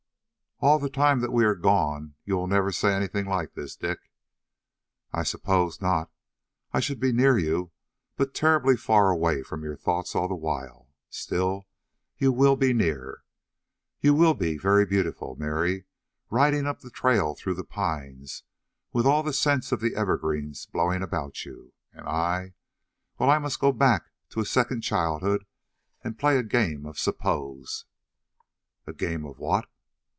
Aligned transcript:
"All 0.63 0.77
the 0.77 0.91
time 0.91 1.21
that 1.21 1.31
we 1.33 1.43
are 1.43 1.55
gone, 1.55 2.13
you 2.23 2.35
will 2.37 2.45
never 2.45 2.71
say 2.71 3.07
things 3.07 3.27
like 3.27 3.55
this, 3.55 3.75
Dick?" 3.75 4.11
"I 5.11 5.23
suppose 5.23 5.81
not. 5.81 6.11
I 6.71 6.79
should 6.79 6.99
be 6.99 7.11
near 7.11 7.35
you, 7.39 7.71
but 8.15 8.35
terribly 8.35 8.77
far 8.77 9.09
away 9.09 9.41
from 9.41 9.63
your 9.63 9.75
thoughts 9.75 10.13
all 10.13 10.27
the 10.27 10.35
while. 10.35 10.89
Still, 11.09 11.65
you 12.19 12.31
will 12.31 12.55
be 12.55 12.73
near. 12.73 13.23
You 14.01 14.13
will 14.13 14.35
be 14.35 14.55
very 14.59 14.85
beautiful, 14.85 15.35
Mary, 15.35 15.85
riding 16.29 16.67
up 16.67 16.81
the 16.81 16.91
trail 16.91 17.33
through 17.33 17.55
the 17.55 17.63
pines, 17.63 18.43
with 18.93 19.07
all 19.07 19.23
the 19.23 19.33
scents 19.33 19.71
of 19.71 19.79
the 19.81 19.95
evergreens 19.95 20.67
blowing 20.67 21.01
about 21.01 21.43
you, 21.43 21.73
and 21.91 22.07
I 22.07 22.53
well, 23.17 23.31
I 23.31 23.39
must 23.39 23.59
go 23.59 23.71
back 23.71 24.11
to 24.29 24.39
a 24.41 24.45
second 24.45 24.81
childhood 24.81 25.47
and 26.03 26.19
play 26.19 26.37
a 26.37 26.43
game 26.43 26.85
of 26.85 26.99
suppose" 26.99 27.85
"A 28.85 28.93
game 28.93 29.25
of 29.25 29.39
what?" 29.39 29.65